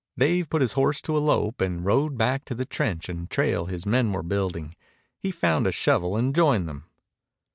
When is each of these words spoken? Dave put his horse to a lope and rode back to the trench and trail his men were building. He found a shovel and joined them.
Dave 0.17 0.49
put 0.49 0.63
his 0.63 0.71
horse 0.73 0.99
to 0.99 1.15
a 1.15 1.19
lope 1.21 1.61
and 1.61 1.85
rode 1.85 2.17
back 2.17 2.43
to 2.45 2.55
the 2.55 2.65
trench 2.65 3.07
and 3.07 3.29
trail 3.29 3.67
his 3.67 3.85
men 3.85 4.11
were 4.11 4.23
building. 4.23 4.73
He 5.19 5.29
found 5.29 5.67
a 5.67 5.71
shovel 5.71 6.15
and 6.17 6.33
joined 6.33 6.67
them. 6.67 6.85